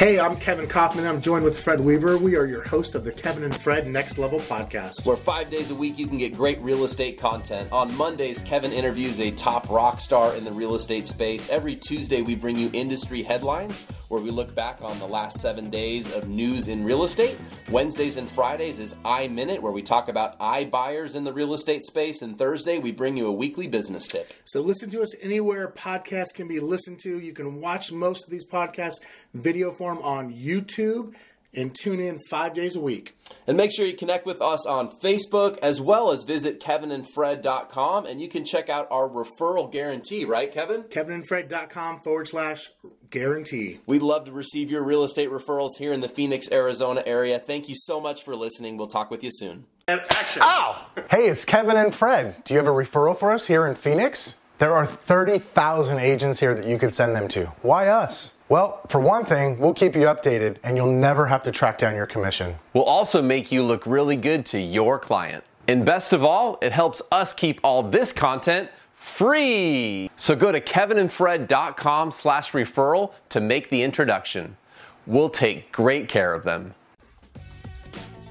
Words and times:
Hey, 0.00 0.18
I'm 0.18 0.34
Kevin 0.36 0.66
Kauffman. 0.66 1.06
I'm 1.06 1.20
joined 1.20 1.44
with 1.44 1.62
Fred 1.62 1.78
Weaver. 1.78 2.16
We 2.16 2.34
are 2.34 2.46
your 2.46 2.62
host 2.62 2.94
of 2.94 3.04
the 3.04 3.12
Kevin 3.12 3.42
and 3.42 3.54
Fred 3.54 3.86
Next 3.86 4.16
Level 4.16 4.40
podcast. 4.40 5.04
Where 5.04 5.14
five 5.14 5.50
days 5.50 5.70
a 5.70 5.74
week 5.74 5.98
you 5.98 6.06
can 6.06 6.16
get 6.16 6.34
great 6.34 6.58
real 6.62 6.84
estate 6.84 7.18
content. 7.18 7.70
On 7.70 7.94
Mondays, 7.98 8.40
Kevin 8.40 8.72
interviews 8.72 9.20
a 9.20 9.30
top 9.30 9.68
rock 9.68 10.00
star 10.00 10.34
in 10.34 10.46
the 10.46 10.52
real 10.52 10.74
estate 10.74 11.06
space. 11.06 11.50
Every 11.50 11.76
Tuesday, 11.76 12.22
we 12.22 12.34
bring 12.34 12.56
you 12.56 12.70
industry 12.72 13.22
headlines 13.22 13.84
where 14.10 14.20
we 14.20 14.30
look 14.30 14.52
back 14.56 14.82
on 14.82 14.98
the 14.98 15.06
last 15.06 15.40
seven 15.40 15.70
days 15.70 16.12
of 16.12 16.28
news 16.28 16.66
in 16.66 16.82
real 16.82 17.04
estate. 17.04 17.38
Wednesdays 17.70 18.16
and 18.16 18.28
Fridays 18.28 18.80
is 18.80 18.96
I 19.04 19.28
Minute, 19.28 19.62
where 19.62 19.70
we 19.70 19.82
talk 19.82 20.08
about 20.08 20.36
iBuyers 20.40 21.14
in 21.14 21.22
the 21.22 21.32
real 21.32 21.54
estate 21.54 21.84
space. 21.84 22.20
And 22.20 22.36
Thursday, 22.36 22.76
we 22.78 22.90
bring 22.90 23.16
you 23.16 23.28
a 23.28 23.32
weekly 23.32 23.68
business 23.68 24.08
tip. 24.08 24.34
So 24.44 24.62
listen 24.62 24.90
to 24.90 25.00
us 25.00 25.14
anywhere 25.22 25.68
podcasts 25.68 26.34
can 26.34 26.48
be 26.48 26.58
listened 26.58 26.98
to. 27.04 27.20
You 27.20 27.32
can 27.32 27.60
watch 27.60 27.92
most 27.92 28.24
of 28.26 28.32
these 28.32 28.46
podcasts 28.46 28.98
video 29.32 29.70
form 29.70 29.98
on 29.98 30.34
YouTube 30.34 31.14
and 31.54 31.72
tune 31.72 32.00
in 32.00 32.18
five 32.30 32.52
days 32.52 32.74
a 32.74 32.80
week. 32.80 33.16
And 33.46 33.56
make 33.56 33.72
sure 33.72 33.86
you 33.86 33.94
connect 33.94 34.26
with 34.26 34.40
us 34.40 34.66
on 34.66 34.90
Facebook 34.90 35.58
as 35.58 35.80
well 35.80 36.10
as 36.10 36.22
visit 36.22 36.60
kevinandfred.com 36.60 38.06
and 38.06 38.20
you 38.20 38.28
can 38.28 38.44
check 38.44 38.68
out 38.68 38.86
our 38.90 39.08
referral 39.08 39.70
guarantee, 39.70 40.24
right, 40.24 40.52
Kevin? 40.52 40.84
kevinandfred.com 40.84 42.00
forward 42.00 42.28
slash 42.28 42.70
guarantee. 43.10 43.80
We'd 43.86 44.02
love 44.02 44.24
to 44.26 44.32
receive 44.32 44.70
your 44.70 44.82
real 44.82 45.04
estate 45.04 45.30
referrals 45.30 45.78
here 45.78 45.92
in 45.92 46.00
the 46.00 46.08
Phoenix, 46.08 46.50
Arizona 46.50 47.02
area. 47.06 47.38
Thank 47.38 47.68
you 47.68 47.74
so 47.76 48.00
much 48.00 48.24
for 48.24 48.36
listening. 48.36 48.76
We'll 48.76 48.86
talk 48.86 49.10
with 49.10 49.22
you 49.22 49.30
soon. 49.32 49.66
Action. 49.88 50.42
Ow! 50.42 50.86
Hey, 51.10 51.26
it's 51.26 51.44
Kevin 51.44 51.76
and 51.76 51.94
Fred. 51.94 52.44
Do 52.44 52.54
you 52.54 52.58
have 52.58 52.68
a 52.68 52.72
referral 52.72 53.16
for 53.16 53.32
us 53.32 53.48
here 53.48 53.66
in 53.66 53.74
Phoenix? 53.74 54.39
There 54.60 54.74
are 54.74 54.84
30,000 54.84 55.98
agents 56.00 56.38
here 56.38 56.54
that 56.54 56.66
you 56.66 56.76
could 56.76 56.92
send 56.92 57.16
them 57.16 57.28
to. 57.28 57.46
Why 57.62 57.88
us? 57.88 58.34
Well, 58.50 58.82
for 58.88 59.00
one 59.00 59.24
thing, 59.24 59.58
we'll 59.58 59.72
keep 59.72 59.94
you 59.94 60.02
updated 60.02 60.58
and 60.62 60.76
you'll 60.76 60.92
never 60.92 61.24
have 61.28 61.42
to 61.44 61.50
track 61.50 61.78
down 61.78 61.96
your 61.96 62.04
commission. 62.04 62.56
We'll 62.74 62.84
also 62.84 63.22
make 63.22 63.50
you 63.50 63.62
look 63.62 63.86
really 63.86 64.16
good 64.16 64.44
to 64.46 64.60
your 64.60 64.98
client. 64.98 65.44
And 65.66 65.86
best 65.86 66.12
of 66.12 66.22
all, 66.22 66.58
it 66.60 66.72
helps 66.72 67.00
us 67.10 67.32
keep 67.32 67.58
all 67.64 67.82
this 67.82 68.12
content 68.12 68.68
free. 68.94 70.10
So 70.16 70.36
go 70.36 70.52
to 70.52 70.60
kevinandfred.com 70.60 72.10
slash 72.10 72.52
referral 72.52 73.12
to 73.30 73.40
make 73.40 73.70
the 73.70 73.82
introduction. 73.82 74.58
We'll 75.06 75.30
take 75.30 75.72
great 75.72 76.06
care 76.10 76.34
of 76.34 76.44
them. 76.44 76.74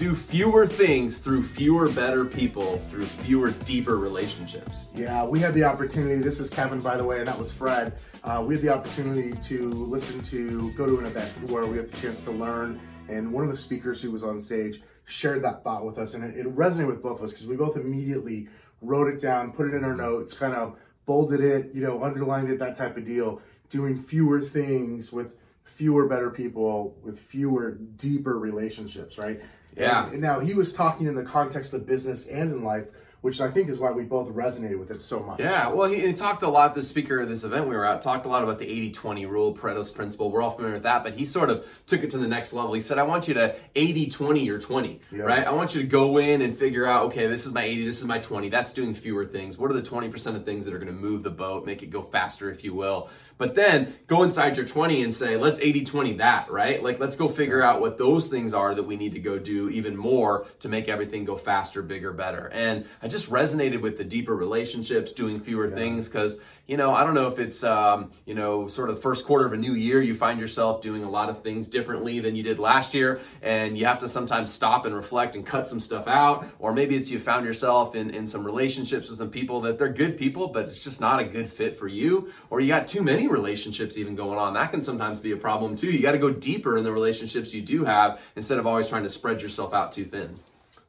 Do 0.00 0.14
fewer 0.14 0.66
things 0.66 1.18
through 1.18 1.42
fewer 1.42 1.86
better 1.90 2.24
people 2.24 2.78
through 2.88 3.04
fewer 3.04 3.50
deeper 3.50 3.98
relationships. 3.98 4.92
Yeah, 4.96 5.26
we 5.26 5.40
had 5.40 5.52
the 5.52 5.64
opportunity. 5.64 6.22
This 6.22 6.40
is 6.40 6.48
Kevin, 6.48 6.80
by 6.80 6.96
the 6.96 7.04
way, 7.04 7.18
and 7.18 7.28
that 7.28 7.38
was 7.38 7.52
Fred. 7.52 7.98
Uh, 8.24 8.42
we 8.46 8.54
had 8.54 8.62
the 8.62 8.70
opportunity 8.70 9.32
to 9.32 9.68
listen 9.68 10.22
to, 10.22 10.72
go 10.72 10.86
to 10.86 11.00
an 11.00 11.04
event 11.04 11.30
where 11.50 11.66
we 11.66 11.76
had 11.76 11.86
the 11.86 11.96
chance 11.98 12.24
to 12.24 12.30
learn, 12.30 12.80
and 13.10 13.30
one 13.30 13.44
of 13.44 13.50
the 13.50 13.56
speakers 13.58 14.00
who 14.00 14.10
was 14.10 14.24
on 14.24 14.40
stage 14.40 14.80
shared 15.04 15.44
that 15.44 15.62
thought 15.62 15.84
with 15.84 15.98
us, 15.98 16.14
and 16.14 16.24
it, 16.24 16.34
it 16.34 16.56
resonated 16.56 16.86
with 16.86 17.02
both 17.02 17.18
of 17.18 17.24
us 17.24 17.34
because 17.34 17.46
we 17.46 17.56
both 17.56 17.76
immediately 17.76 18.48
wrote 18.80 19.12
it 19.12 19.20
down, 19.20 19.52
put 19.52 19.66
it 19.66 19.74
in 19.74 19.84
our 19.84 19.94
notes, 19.94 20.32
kind 20.32 20.54
of 20.54 20.78
bolded 21.04 21.42
it, 21.42 21.74
you 21.74 21.82
know, 21.82 22.02
underlined 22.02 22.48
it, 22.48 22.58
that 22.58 22.74
type 22.74 22.96
of 22.96 23.04
deal. 23.04 23.42
Doing 23.68 23.98
fewer 23.98 24.40
things 24.40 25.12
with 25.12 25.34
fewer 25.64 26.08
better 26.08 26.30
people, 26.30 26.96
with 27.02 27.20
fewer 27.20 27.72
deeper 27.72 28.38
relationships, 28.38 29.18
right? 29.18 29.42
Yeah. 29.76 30.04
And, 30.04 30.14
and 30.14 30.22
now 30.22 30.40
he 30.40 30.54
was 30.54 30.72
talking 30.72 31.06
in 31.06 31.14
the 31.14 31.24
context 31.24 31.72
of 31.72 31.86
business 31.86 32.26
and 32.26 32.52
in 32.52 32.64
life, 32.64 32.88
which 33.20 33.40
I 33.40 33.50
think 33.50 33.68
is 33.68 33.78
why 33.78 33.90
we 33.90 34.02
both 34.04 34.28
resonated 34.30 34.78
with 34.78 34.90
it 34.90 35.00
so 35.00 35.20
much. 35.20 35.40
Yeah, 35.40 35.68
well, 35.68 35.88
he, 35.90 36.00
he 36.06 36.12
talked 36.14 36.42
a 36.42 36.48
lot, 36.48 36.74
the 36.74 36.82
speaker 36.82 37.20
of 37.20 37.28
this 37.28 37.44
event 37.44 37.68
we 37.68 37.76
were 37.76 37.84
at, 37.84 38.00
talked 38.02 38.24
a 38.26 38.28
lot 38.28 38.42
about 38.42 38.58
the 38.58 38.66
80 38.68 38.92
20 38.92 39.26
rule, 39.26 39.54
Pareto's 39.54 39.90
principle. 39.90 40.30
We're 40.30 40.42
all 40.42 40.50
familiar 40.52 40.74
with 40.74 40.84
that, 40.84 41.04
but 41.04 41.14
he 41.14 41.24
sort 41.24 41.50
of 41.50 41.66
took 41.86 42.02
it 42.02 42.10
to 42.12 42.18
the 42.18 42.26
next 42.28 42.52
level. 42.52 42.72
He 42.72 42.80
said, 42.80 42.98
I 42.98 43.02
want 43.02 43.28
you 43.28 43.34
to 43.34 43.54
80 43.74 44.08
20 44.10 44.44
your 44.44 44.58
20, 44.58 45.00
Yeah. 45.12 45.22
right? 45.22 45.46
I 45.46 45.52
want 45.52 45.74
you 45.74 45.82
to 45.82 45.86
go 45.86 46.18
in 46.18 46.40
and 46.42 46.56
figure 46.56 46.86
out, 46.86 47.06
okay, 47.06 47.26
this 47.26 47.46
is 47.46 47.52
my 47.52 47.64
80, 47.64 47.86
this 47.86 48.00
is 48.00 48.06
my 48.06 48.18
20. 48.18 48.48
That's 48.48 48.72
doing 48.72 48.94
fewer 48.94 49.26
things. 49.26 49.58
What 49.58 49.70
are 49.70 49.74
the 49.74 49.82
20% 49.82 50.36
of 50.36 50.44
things 50.44 50.64
that 50.64 50.74
are 50.74 50.78
going 50.78 50.88
to 50.88 50.92
move 50.92 51.22
the 51.22 51.30
boat, 51.30 51.66
make 51.66 51.82
it 51.82 51.90
go 51.90 52.02
faster, 52.02 52.50
if 52.50 52.64
you 52.64 52.74
will? 52.74 53.10
But 53.36 53.54
then 53.54 53.94
go 54.06 54.22
inside 54.22 54.58
your 54.58 54.66
20 54.66 55.02
and 55.02 55.14
say, 55.14 55.38
let's 55.38 55.60
80 55.60 55.86
20 55.86 56.12
that, 56.18 56.50
right? 56.50 56.82
Like, 56.82 57.00
let's 57.00 57.16
go 57.16 57.26
figure 57.26 57.62
out 57.62 57.80
what 57.80 57.96
those 57.96 58.28
things 58.28 58.52
are 58.52 58.74
that 58.74 58.82
we 58.82 58.96
need 58.96 59.12
to 59.12 59.18
go 59.18 59.38
do 59.38 59.70
even 59.70 59.96
more 59.96 60.46
to 60.58 60.68
make 60.68 60.90
everything 60.90 61.24
go 61.24 61.38
faster, 61.38 61.80
bigger, 61.80 62.12
better. 62.12 62.50
And 62.52 62.84
I 63.02 63.08
just 63.10 63.30
resonated 63.30 63.80
with 63.80 63.98
the 63.98 64.04
deeper 64.04 64.34
relationships, 64.34 65.12
doing 65.12 65.40
fewer 65.40 65.70
things, 65.70 66.08
because, 66.08 66.40
you 66.66 66.76
know, 66.76 66.94
I 66.94 67.04
don't 67.04 67.14
know 67.14 67.26
if 67.26 67.38
it's, 67.38 67.64
um, 67.64 68.12
you 68.24 68.34
know, 68.34 68.68
sort 68.68 68.90
of 68.90 69.02
first 69.02 69.26
quarter 69.26 69.44
of 69.44 69.52
a 69.52 69.56
new 69.56 69.74
year, 69.74 70.00
you 70.00 70.14
find 70.14 70.38
yourself 70.38 70.80
doing 70.80 71.02
a 71.02 71.10
lot 71.10 71.28
of 71.28 71.42
things 71.42 71.68
differently 71.68 72.20
than 72.20 72.36
you 72.36 72.42
did 72.42 72.58
last 72.58 72.94
year, 72.94 73.20
and 73.42 73.76
you 73.76 73.86
have 73.86 73.98
to 73.98 74.08
sometimes 74.08 74.52
stop 74.52 74.86
and 74.86 74.94
reflect 74.94 75.34
and 75.34 75.44
cut 75.44 75.68
some 75.68 75.80
stuff 75.80 76.06
out. 76.06 76.46
Or 76.58 76.72
maybe 76.72 76.96
it's 76.96 77.10
you 77.10 77.18
found 77.18 77.44
yourself 77.44 77.94
in, 77.94 78.10
in 78.10 78.26
some 78.26 78.44
relationships 78.44 79.08
with 79.08 79.18
some 79.18 79.30
people 79.30 79.60
that 79.62 79.78
they're 79.78 79.92
good 79.92 80.16
people, 80.16 80.48
but 80.48 80.68
it's 80.68 80.84
just 80.84 81.00
not 81.00 81.18
a 81.18 81.24
good 81.24 81.50
fit 81.50 81.76
for 81.76 81.88
you. 81.88 82.32
Or 82.50 82.60
you 82.60 82.68
got 82.68 82.86
too 82.86 83.02
many 83.02 83.26
relationships 83.26 83.98
even 83.98 84.14
going 84.14 84.38
on. 84.38 84.54
That 84.54 84.70
can 84.70 84.82
sometimes 84.82 85.18
be 85.18 85.32
a 85.32 85.36
problem 85.36 85.76
too. 85.76 85.90
You 85.90 86.00
got 86.00 86.12
to 86.12 86.18
go 86.18 86.30
deeper 86.30 86.78
in 86.78 86.84
the 86.84 86.92
relationships 86.92 87.52
you 87.52 87.62
do 87.62 87.84
have 87.84 88.20
instead 88.36 88.58
of 88.58 88.66
always 88.66 88.88
trying 88.88 89.02
to 89.02 89.10
spread 89.10 89.42
yourself 89.42 89.74
out 89.74 89.92
too 89.92 90.04
thin. 90.04 90.38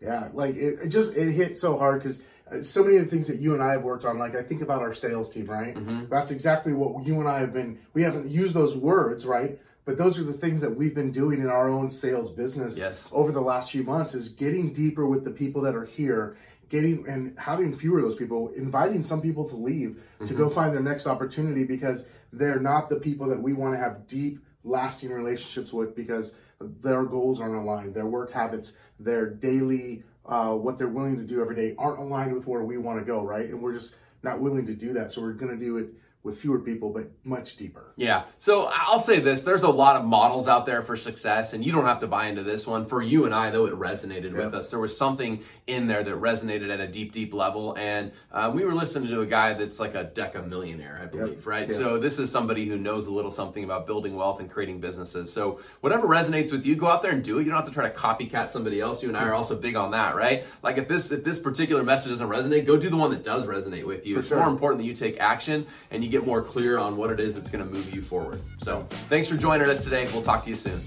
Yeah, 0.00 0.28
like 0.32 0.56
it, 0.56 0.78
it 0.84 0.88
just 0.88 1.14
it 1.16 1.32
hit 1.32 1.58
so 1.58 1.76
hard 1.78 2.02
because 2.02 2.20
so 2.66 2.82
many 2.82 2.96
of 2.96 3.04
the 3.04 3.10
things 3.10 3.28
that 3.28 3.38
you 3.38 3.54
and 3.54 3.62
I 3.62 3.72
have 3.72 3.82
worked 3.82 4.04
on. 4.04 4.18
Like 4.18 4.34
I 4.34 4.42
think 4.42 4.62
about 4.62 4.82
our 4.82 4.94
sales 4.94 5.30
team, 5.30 5.46
right? 5.46 5.74
Mm-hmm. 5.74 6.06
That's 6.08 6.30
exactly 6.30 6.72
what 6.72 7.04
you 7.06 7.20
and 7.20 7.28
I 7.28 7.40
have 7.40 7.52
been. 7.52 7.78
We 7.94 8.02
haven't 8.02 8.28
used 8.30 8.54
those 8.54 8.76
words, 8.76 9.24
right? 9.26 9.58
But 9.84 9.98
those 9.98 10.18
are 10.18 10.24
the 10.24 10.32
things 10.32 10.60
that 10.60 10.76
we've 10.76 10.94
been 10.94 11.10
doing 11.10 11.40
in 11.40 11.48
our 11.48 11.68
own 11.70 11.90
sales 11.90 12.30
business 12.30 12.78
Yes. 12.78 13.10
over 13.12 13.32
the 13.32 13.40
last 13.40 13.70
few 13.72 13.82
months. 13.82 14.14
Is 14.14 14.28
getting 14.28 14.72
deeper 14.72 15.06
with 15.06 15.24
the 15.24 15.30
people 15.30 15.62
that 15.62 15.74
are 15.74 15.84
here, 15.84 16.36
getting 16.68 17.06
and 17.06 17.38
having 17.38 17.72
fewer 17.74 17.98
of 17.98 18.04
those 18.04 18.14
people, 18.16 18.48
inviting 18.56 19.02
some 19.02 19.20
people 19.20 19.48
to 19.48 19.56
leave 19.56 20.02
to 20.24 20.34
go 20.34 20.48
find 20.48 20.72
their 20.74 20.82
next 20.82 21.06
opportunity 21.06 21.64
because 21.64 22.06
they're 22.32 22.60
not 22.60 22.88
the 22.88 22.96
people 23.00 23.26
that 23.28 23.40
we 23.42 23.52
want 23.52 23.74
to 23.74 23.78
have 23.78 24.06
deep, 24.06 24.38
lasting 24.64 25.10
relationships 25.10 25.72
with 25.72 25.94
because 25.94 26.34
their 26.60 27.04
goals 27.04 27.40
aren't 27.40 27.56
aligned, 27.56 27.94
their 27.94 28.06
work 28.06 28.32
habits, 28.32 28.74
their 28.98 29.28
daily, 29.28 30.02
uh, 30.26 30.52
what 30.52 30.78
they're 30.78 30.88
willing 30.88 31.16
to 31.16 31.24
do 31.24 31.40
every 31.40 31.56
day 31.56 31.74
aren't 31.78 31.98
aligned 31.98 32.32
with 32.32 32.46
where 32.46 32.62
we 32.62 32.76
want 32.76 32.98
to 32.98 33.04
go, 33.04 33.22
right? 33.22 33.48
And 33.48 33.62
we're 33.62 33.72
just 33.72 33.96
not 34.22 34.40
willing 34.40 34.66
to 34.66 34.74
do 34.74 34.92
that. 34.94 35.12
So 35.12 35.22
we're 35.22 35.32
going 35.32 35.58
to 35.58 35.64
do 35.64 35.78
it 35.78 35.90
with 36.22 36.38
fewer 36.38 36.58
people, 36.58 36.90
but 36.90 37.10
much 37.24 37.56
deeper. 37.56 37.94
Yeah. 37.96 38.24
So 38.38 38.68
I'll 38.70 38.98
say 38.98 39.20
this 39.20 39.42
there's 39.42 39.62
a 39.62 39.70
lot 39.70 39.96
of 39.96 40.04
models 40.04 40.48
out 40.48 40.66
there 40.66 40.82
for 40.82 40.96
success, 40.96 41.54
and 41.54 41.64
you 41.64 41.72
don't 41.72 41.86
have 41.86 42.00
to 42.00 42.06
buy 42.06 42.26
into 42.26 42.42
this 42.42 42.66
one. 42.66 42.86
For 42.86 43.02
you 43.02 43.24
and 43.24 43.34
I, 43.34 43.50
though, 43.50 43.66
it 43.66 43.74
resonated 43.74 44.32
with 44.34 44.54
us. 44.54 44.70
There 44.70 44.80
was 44.80 44.96
something 44.96 45.42
in 45.70 45.86
there 45.86 46.02
that 46.02 46.14
resonated 46.14 46.70
at 46.70 46.80
a 46.80 46.86
deep, 46.86 47.12
deep 47.12 47.32
level. 47.32 47.76
And 47.78 48.12
uh, 48.32 48.50
we 48.52 48.64
were 48.64 48.74
listening 48.74 49.08
to 49.08 49.20
a 49.20 49.26
guy 49.26 49.54
that's 49.54 49.80
like 49.80 49.94
a 49.94 50.04
deca 50.04 50.46
millionaire, 50.46 51.00
I 51.02 51.06
believe, 51.06 51.46
right? 51.46 51.68
Yeah. 51.68 51.74
So 51.74 51.98
this 51.98 52.18
is 52.18 52.30
somebody 52.30 52.66
who 52.66 52.76
knows 52.76 53.06
a 53.06 53.12
little 53.12 53.30
something 53.30 53.64
about 53.64 53.86
building 53.86 54.14
wealth 54.14 54.40
and 54.40 54.50
creating 54.50 54.80
businesses. 54.80 55.32
So 55.32 55.60
whatever 55.80 56.06
resonates 56.06 56.52
with 56.52 56.66
you, 56.66 56.76
go 56.76 56.88
out 56.88 57.02
there 57.02 57.12
and 57.12 57.22
do 57.22 57.38
it. 57.38 57.44
You 57.44 57.50
don't 57.50 57.60
have 57.60 57.68
to 57.68 57.72
try 57.72 57.88
to 57.88 57.94
copycat 57.94 58.50
somebody 58.50 58.80
else. 58.80 59.02
You 59.02 59.08
and 59.08 59.16
I 59.16 59.22
are 59.24 59.34
also 59.34 59.56
big 59.56 59.76
on 59.76 59.92
that, 59.92 60.16
right? 60.16 60.44
Like 60.62 60.76
if 60.76 60.88
this 60.88 61.12
if 61.12 61.24
this 61.24 61.38
particular 61.38 61.82
message 61.82 62.10
doesn't 62.10 62.28
resonate, 62.28 62.66
go 62.66 62.76
do 62.76 62.90
the 62.90 62.96
one 62.96 63.10
that 63.10 63.22
does 63.22 63.46
resonate 63.46 63.84
with 63.84 64.06
you. 64.06 64.14
For 64.14 64.20
it's 64.20 64.28
sure. 64.28 64.38
more 64.38 64.48
important 64.48 64.80
that 64.80 64.86
you 64.86 64.94
take 64.94 65.18
action 65.20 65.66
and 65.90 66.04
you 66.04 66.09
get 66.10 66.26
more 66.26 66.42
clear 66.42 66.78
on 66.78 66.96
what 66.96 67.10
it 67.10 67.20
is 67.20 67.34
that's 67.34 67.50
going 67.50 67.64
to 67.64 67.70
move 67.70 67.94
you 67.94 68.02
forward. 68.02 68.40
So, 68.58 68.86
thanks 69.08 69.28
for 69.28 69.36
joining 69.36 69.68
us 69.68 69.84
today. 69.84 70.06
We'll 70.12 70.22
talk 70.22 70.42
to 70.44 70.50
you 70.50 70.56
soon. 70.56 70.80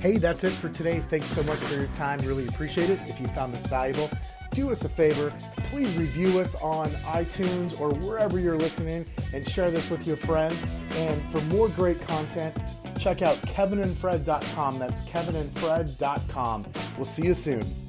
Hey, 0.00 0.18
that's 0.18 0.44
it 0.44 0.50
for 0.50 0.68
today. 0.68 1.00
Thanks 1.08 1.26
so 1.26 1.42
much 1.42 1.58
for 1.58 1.74
your 1.74 1.88
time. 1.88 2.20
Really 2.20 2.46
appreciate 2.46 2.88
it. 2.88 3.00
If 3.06 3.20
you 3.20 3.26
found 3.28 3.52
this 3.52 3.66
valuable, 3.66 4.08
do 4.52 4.70
us 4.70 4.84
a 4.84 4.88
favor. 4.88 5.32
Please 5.70 5.92
review 5.96 6.38
us 6.38 6.54
on 6.62 6.86
iTunes 6.86 7.80
or 7.80 7.92
wherever 7.94 8.38
you're 8.38 8.56
listening 8.56 9.04
and 9.34 9.46
share 9.46 9.70
this 9.70 9.90
with 9.90 10.06
your 10.06 10.16
friends. 10.16 10.64
And 10.92 11.20
for 11.30 11.40
more 11.52 11.68
great 11.70 12.00
content, 12.06 12.56
check 12.98 13.22
out 13.22 13.36
kevinandfred.com. 13.38 14.78
That's 14.78 15.02
kevinandfred.com. 15.08 16.66
We'll 16.96 17.04
see 17.04 17.24
you 17.24 17.34
soon. 17.34 17.87